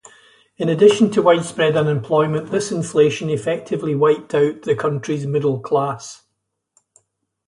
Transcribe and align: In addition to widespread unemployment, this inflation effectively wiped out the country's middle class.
In 0.57 0.67
addition 0.67 1.11
to 1.11 1.21
widespread 1.21 1.77
unemployment, 1.77 2.49
this 2.49 2.71
inflation 2.71 3.29
effectively 3.29 3.93
wiped 3.93 4.33
out 4.33 4.63
the 4.63 4.73
country's 4.75 5.27
middle 5.27 5.59
class. 5.59 6.23